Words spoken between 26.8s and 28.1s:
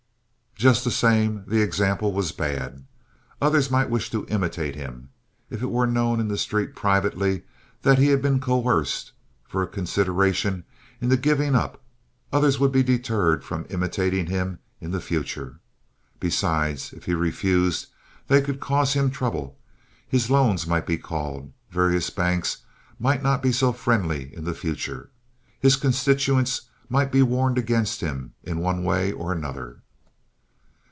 might be warned against